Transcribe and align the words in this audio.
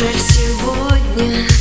жаль 0.00 0.18
сегодня 0.18 1.59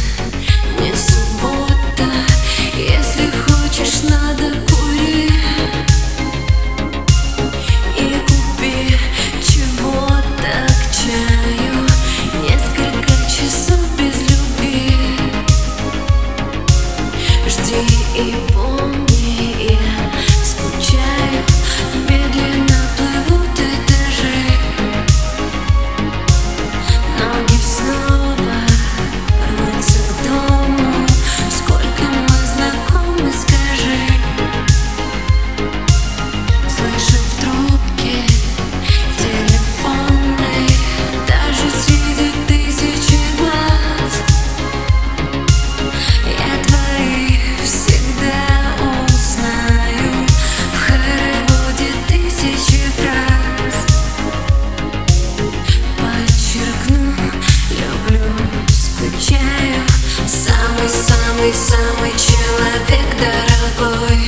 Самый 61.52 62.11
человек 62.11 63.08
дорогой 63.17 64.20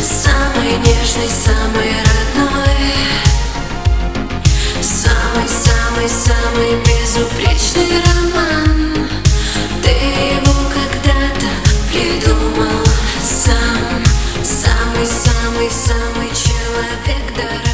Самый 0.00 0.78
нежный, 0.78 1.28
самый 1.28 1.90
родной. 2.06 2.94
Самый-самый-самый 4.80 6.72
безупречный 6.84 8.00
роман. 8.00 9.08
Ты 9.82 9.90
его 9.90 10.54
когда-то 10.72 11.50
придумал 11.90 12.84
сам. 13.20 14.04
Самый-самый-самый 14.44 16.30
человек 16.32 17.24
дорогой. 17.34 17.65